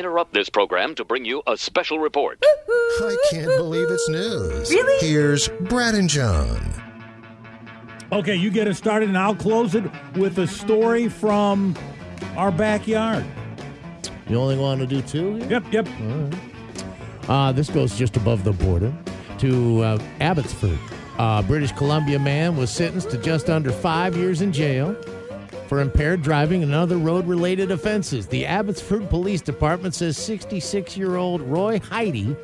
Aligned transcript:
interrupt 0.00 0.32
this 0.32 0.48
program 0.48 0.94
to 0.94 1.04
bring 1.04 1.26
you 1.26 1.42
a 1.46 1.58
special 1.58 1.98
report. 1.98 2.42
I 2.42 3.16
can't 3.30 3.54
believe 3.58 3.86
it's 3.90 4.08
news. 4.08 4.70
Really? 4.70 5.06
Here's 5.06 5.48
Brad 5.48 5.94
and 5.94 6.08
John. 6.08 6.58
Okay, 8.10 8.34
you 8.34 8.50
get 8.50 8.66
it 8.66 8.76
started, 8.76 9.10
and 9.10 9.18
I'll 9.18 9.36
close 9.36 9.74
it 9.74 9.84
with 10.16 10.38
a 10.38 10.46
story 10.46 11.08
from 11.10 11.76
our 12.34 12.50
backyard. 12.50 13.26
You 14.26 14.38
only 14.40 14.56
want 14.56 14.80
to 14.80 14.86
do 14.86 15.02
two? 15.02 15.34
here? 15.36 15.60
Yep, 15.60 15.72
yep. 15.72 15.88
Uh, 17.28 17.52
this 17.52 17.68
goes 17.68 17.94
just 17.96 18.16
above 18.16 18.42
the 18.42 18.52
border 18.52 18.92
to 19.38 19.82
uh, 19.82 20.02
Abbotsford. 20.20 20.78
Uh, 21.18 21.42
British 21.42 21.72
Columbia 21.72 22.18
man 22.18 22.56
was 22.56 22.70
sentenced 22.70 23.10
to 23.10 23.18
just 23.18 23.50
under 23.50 23.70
five 23.70 24.16
years 24.16 24.40
in 24.40 24.50
jail 24.50 24.96
for 25.70 25.80
impaired 25.80 26.20
driving 26.20 26.64
and 26.64 26.74
other 26.74 26.96
road 26.96 27.28
related 27.28 27.70
offenses. 27.70 28.26
The 28.26 28.44
Abbotsford 28.44 29.08
Police 29.08 29.40
Department 29.40 29.94
says 29.94 30.16
66 30.16 30.96
year 30.96 31.14
old 31.14 31.40
Roy 31.42 31.78
Heidi, 31.78 32.34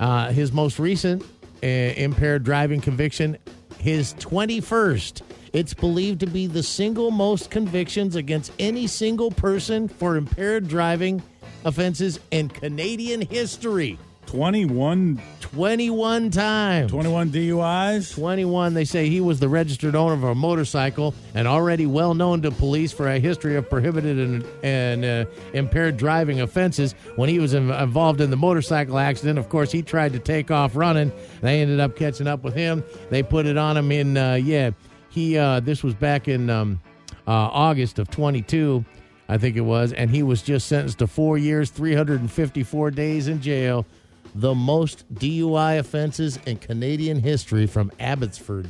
uh, 0.00 0.30
his 0.30 0.50
most 0.50 0.78
recent 0.78 1.22
uh, 1.62 1.66
impaired 1.66 2.42
driving 2.42 2.80
conviction, 2.80 3.36
his 3.76 4.14
21st. 4.14 5.20
It's 5.52 5.74
believed 5.74 6.20
to 6.20 6.26
be 6.26 6.46
the 6.46 6.62
single 6.62 7.10
most 7.10 7.50
convictions 7.50 8.16
against 8.16 8.50
any 8.58 8.86
single 8.86 9.30
person 9.30 9.86
for 9.86 10.16
impaired 10.16 10.68
driving 10.68 11.22
offenses 11.66 12.18
in 12.30 12.48
Canadian 12.48 13.20
history. 13.20 13.98
21, 14.26 15.20
21 15.40 16.30
times. 16.30 16.90
21 16.90 17.30
DUIs. 17.30 18.14
21. 18.14 18.74
They 18.74 18.84
say 18.84 19.08
he 19.08 19.20
was 19.20 19.40
the 19.40 19.48
registered 19.48 19.94
owner 19.94 20.14
of 20.14 20.24
a 20.24 20.34
motorcycle 20.34 21.14
and 21.34 21.46
already 21.46 21.86
well 21.86 22.14
known 22.14 22.40
to 22.42 22.50
police 22.50 22.92
for 22.92 23.08
a 23.08 23.18
history 23.18 23.56
of 23.56 23.68
prohibited 23.68 24.18
and, 24.18 24.46
and 24.62 25.04
uh, 25.04 25.30
impaired 25.52 25.96
driving 25.96 26.40
offenses. 26.40 26.94
When 27.16 27.28
he 27.28 27.38
was 27.38 27.52
in, 27.54 27.70
involved 27.70 28.20
in 28.20 28.30
the 28.30 28.36
motorcycle 28.36 28.98
accident, 28.98 29.38
of 29.38 29.48
course, 29.48 29.70
he 29.70 29.82
tried 29.82 30.12
to 30.14 30.18
take 30.18 30.50
off 30.50 30.76
running. 30.76 31.12
They 31.42 31.60
ended 31.60 31.80
up 31.80 31.96
catching 31.96 32.26
up 32.26 32.42
with 32.42 32.54
him. 32.54 32.82
They 33.10 33.22
put 33.22 33.46
it 33.46 33.58
on 33.58 33.76
him 33.76 33.92
in, 33.92 34.16
uh, 34.16 34.34
yeah, 34.34 34.70
he, 35.10 35.36
uh, 35.36 35.60
this 35.60 35.82
was 35.82 35.94
back 35.94 36.26
in 36.26 36.48
um, 36.48 36.80
uh, 37.26 37.30
August 37.30 37.98
of 37.98 38.10
22, 38.10 38.84
I 39.28 39.38
think 39.38 39.56
it 39.56 39.62
was, 39.62 39.92
and 39.92 40.10
he 40.10 40.22
was 40.22 40.42
just 40.42 40.68
sentenced 40.68 40.98
to 41.00 41.06
four 41.06 41.38
years, 41.38 41.70
354 41.70 42.90
days 42.90 43.28
in 43.28 43.40
jail. 43.40 43.86
The 44.34 44.54
most 44.54 45.12
DUI 45.14 45.78
offenses 45.78 46.38
in 46.46 46.56
Canadian 46.56 47.20
history 47.20 47.66
from 47.66 47.92
Abbotsford. 48.00 48.68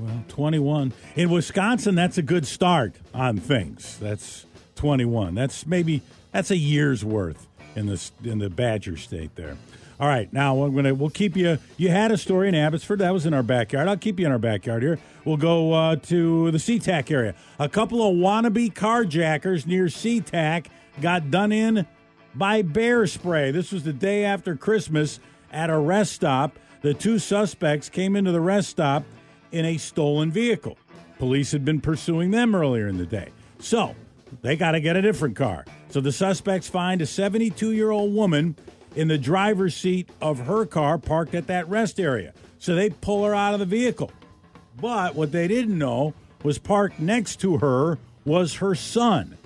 Well, 0.00 0.24
21. 0.28 0.92
In 1.14 1.30
Wisconsin, 1.30 1.94
that's 1.94 2.18
a 2.18 2.22
good 2.22 2.46
start 2.46 2.96
on 3.14 3.38
things. 3.38 3.98
That's 3.98 4.44
21. 4.76 5.34
That's 5.34 5.66
maybe 5.66 6.02
that's 6.32 6.50
a 6.50 6.56
year's 6.56 7.04
worth 7.04 7.46
in 7.74 7.86
the 7.86 8.10
in 8.24 8.38
the 8.38 8.50
Badger 8.50 8.96
state 8.96 9.34
there. 9.36 9.56
All 9.98 10.08
right, 10.08 10.30
now 10.30 10.62
I'm 10.62 10.74
gonna 10.74 10.94
we'll 10.94 11.08
keep 11.08 11.36
you. 11.36 11.58
You 11.78 11.88
had 11.88 12.12
a 12.12 12.18
story 12.18 12.48
in 12.48 12.54
Abbotsford 12.54 12.98
that 12.98 13.12
was 13.12 13.24
in 13.24 13.32
our 13.32 13.42
backyard. 13.42 13.88
I'll 13.88 13.96
keep 13.96 14.20
you 14.20 14.26
in 14.26 14.32
our 14.32 14.38
backyard 14.38 14.82
here. 14.82 14.98
We'll 15.24 15.38
go 15.38 15.72
uh, 15.72 15.96
to 15.96 16.50
the 16.50 16.58
SeaTac 16.58 17.10
area. 17.10 17.34
A 17.58 17.68
couple 17.68 18.06
of 18.06 18.14
wannabe 18.14 18.72
carjackers 18.74 19.66
near 19.66 19.86
SeaTac 19.86 20.66
got 21.00 21.30
done 21.30 21.50
in 21.50 21.86
by 22.36 22.62
bear 22.62 23.06
spray. 23.06 23.50
This 23.50 23.72
was 23.72 23.84
the 23.84 23.92
day 23.92 24.24
after 24.24 24.56
Christmas 24.56 25.20
at 25.50 25.70
a 25.70 25.78
rest 25.78 26.12
stop. 26.12 26.58
The 26.82 26.94
two 26.94 27.18
suspects 27.18 27.88
came 27.88 28.14
into 28.14 28.32
the 28.32 28.40
rest 28.40 28.68
stop 28.68 29.04
in 29.52 29.64
a 29.64 29.78
stolen 29.78 30.30
vehicle. 30.30 30.76
Police 31.18 31.52
had 31.52 31.64
been 31.64 31.80
pursuing 31.80 32.30
them 32.30 32.54
earlier 32.54 32.88
in 32.88 32.98
the 32.98 33.06
day. 33.06 33.30
So 33.58 33.96
they 34.42 34.56
got 34.56 34.72
to 34.72 34.80
get 34.80 34.96
a 34.96 35.02
different 35.02 35.36
car. 35.36 35.64
So 35.88 36.00
the 36.00 36.12
suspects 36.12 36.68
find 36.68 37.00
a 37.00 37.06
72 37.06 37.72
year 37.72 37.90
old 37.90 38.14
woman 38.14 38.56
in 38.94 39.08
the 39.08 39.18
driver's 39.18 39.74
seat 39.74 40.08
of 40.20 40.40
her 40.40 40.66
car 40.66 40.98
parked 40.98 41.34
at 41.34 41.46
that 41.46 41.68
rest 41.68 41.98
area. 41.98 42.34
So 42.58 42.74
they 42.74 42.90
pull 42.90 43.24
her 43.24 43.34
out 43.34 43.54
of 43.54 43.60
the 43.60 43.66
vehicle. 43.66 44.10
But 44.80 45.14
what 45.14 45.32
they 45.32 45.48
didn't 45.48 45.78
know 45.78 46.12
was 46.42 46.58
parked 46.58 47.00
next 47.00 47.36
to 47.40 47.58
her 47.58 47.98
was 48.24 48.56
her 48.56 48.74
son 48.74 49.38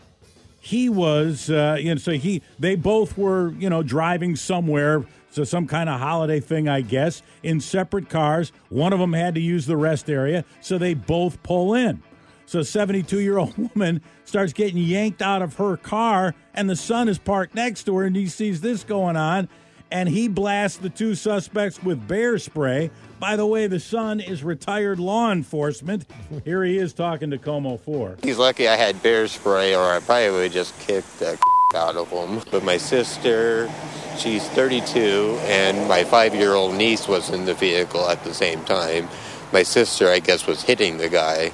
he 0.61 0.89
was 0.89 1.51
uh, 1.51 1.77
you 1.81 1.95
know 1.95 1.99
so 1.99 2.13
he 2.13 2.43
they 2.59 2.77
both 2.77 3.19
were 3.19 3.53
you 3.53 3.69
know 3.69 3.83
driving 3.83 4.37
somewhere 4.37 5.05
so 5.31 5.45
some 5.45 5.67
kind 5.67 5.89
of 5.89 5.99
holiday 6.01 6.41
thing 6.41 6.69
i 6.69 6.81
guess 6.81 7.23
in 7.43 7.61
separate 7.61 8.09
cars. 8.09 8.53
One 8.69 8.93
of 8.93 8.99
them 8.99 9.13
had 9.13 9.35
to 9.35 9.41
use 9.41 9.67
the 9.67 9.77
rest 9.77 10.11
area 10.11 10.45
so 10.61 10.79
they 10.79 10.95
both 10.95 11.43
pull 11.43 11.75
in. 11.75 12.03
So 12.47 12.63
72 12.63 13.21
year 13.21 13.39
old 13.39 13.57
woman 13.75 14.03
starts 14.25 14.53
getting 14.53 14.79
yanked 14.79 15.23
out 15.23 15.43
of 15.43 15.57
her 15.57 15.77
car 15.77 16.35
and 16.55 16.69
the 16.69 16.77
son 16.77 17.09
is 17.09 17.19
parked 17.19 17.55
next 17.55 17.85
to 17.85 17.97
her 17.97 18.05
and 18.05 18.17
he 18.17 18.27
sees 18.27 18.61
this 18.61 18.85
going 18.85 19.17
on 19.17 19.49
and 19.91 20.09
he 20.09 20.29
blasts 20.29 20.79
the 20.79 20.91
two 20.91 21.15
suspects 21.15 21.83
with 21.83 22.07
bear 22.07 22.39
spray 22.39 22.91
by 23.19 23.37
the 23.37 23.47
way 23.47 23.67
the 23.67 23.81
son 23.81 24.21
is 24.21 24.43
retired 24.43 24.99
law 24.99 25.31
enforcement 25.31 26.07
here 26.45 26.65
he 26.65 26.79
is 26.79 26.93
talking 26.93 27.31
to 27.31 27.39
KOMO 27.39 27.81
4 27.81 28.17
He's 28.23 28.39
lucky 28.39 28.69
I 28.69 28.77
had 28.77 29.03
bear 29.03 29.27
spray, 29.29 29.75
or 29.75 29.83
I 29.93 30.01
probably 30.01 30.31
would 30.31 30.43
have 30.45 30.53
just 30.53 30.79
kicked 30.81 31.19
the 31.19 31.39
out 31.75 31.97
of 31.97 32.09
him. 32.11 32.43
But 32.51 32.65
my 32.65 32.77
sister, 32.77 33.71
she's 34.19 34.47
32, 34.51 35.39
and 35.43 35.89
my 35.89 36.05
five 36.05 36.35
year 36.35 36.55
old 36.55 36.75
niece 36.75 37.09
was 37.09 37.31
in 37.31 37.45
the 37.45 37.55
vehicle 37.55 38.09
at 38.09 38.23
the 38.25 38.35
same 38.35 38.65
time. 38.65 39.09
My 39.53 39.63
sister, 39.63 40.09
I 40.09 40.19
guess, 40.21 40.47
was 40.47 40.63
hitting 40.63 40.99
the 40.99 41.09
guy 41.09 41.51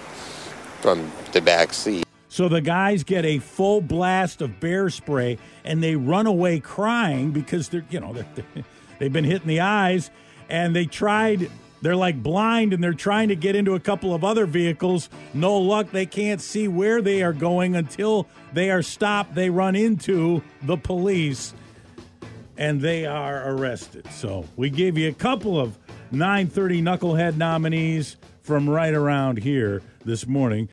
from 0.80 1.10
the 1.32 1.40
back 1.40 1.72
seat. 1.72 2.04
So 2.36 2.50
the 2.50 2.60
guys 2.60 3.02
get 3.02 3.24
a 3.24 3.38
full 3.38 3.80
blast 3.80 4.42
of 4.42 4.60
bear 4.60 4.90
spray 4.90 5.38
and 5.64 5.82
they 5.82 5.96
run 5.96 6.26
away 6.26 6.60
crying 6.60 7.30
because 7.30 7.70
they're, 7.70 7.86
you 7.88 7.98
know, 7.98 8.12
they're, 8.12 8.26
they've 8.98 9.10
been 9.10 9.24
hit 9.24 9.40
in 9.40 9.48
the 9.48 9.60
eyes 9.60 10.10
and 10.50 10.76
they 10.76 10.84
tried, 10.84 11.50
they're 11.80 11.96
like 11.96 12.22
blind 12.22 12.74
and 12.74 12.84
they're 12.84 12.92
trying 12.92 13.28
to 13.28 13.36
get 13.36 13.56
into 13.56 13.74
a 13.74 13.80
couple 13.80 14.12
of 14.12 14.22
other 14.22 14.44
vehicles. 14.44 15.08
No 15.32 15.56
luck. 15.56 15.92
They 15.92 16.04
can't 16.04 16.42
see 16.42 16.68
where 16.68 17.00
they 17.00 17.22
are 17.22 17.32
going 17.32 17.74
until 17.74 18.28
they 18.52 18.70
are 18.70 18.82
stopped. 18.82 19.34
They 19.34 19.48
run 19.48 19.74
into 19.74 20.42
the 20.60 20.76
police 20.76 21.54
and 22.58 22.82
they 22.82 23.06
are 23.06 23.50
arrested. 23.50 24.06
So 24.10 24.44
we 24.56 24.68
gave 24.68 24.98
you 24.98 25.08
a 25.08 25.14
couple 25.14 25.58
of 25.58 25.78
930 26.10 26.82
Knucklehead 26.82 27.38
nominees 27.38 28.18
from 28.42 28.68
right 28.68 28.92
around 28.92 29.38
here 29.38 29.80
this 30.04 30.26
morning. 30.26 30.64